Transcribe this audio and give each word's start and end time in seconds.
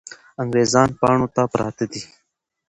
انګریزان 0.41 0.89
پاڼو 0.99 1.27
ته 1.35 1.43
پراته 1.51 1.85
دي. 1.91 2.01